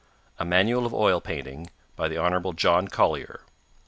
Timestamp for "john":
2.55-2.87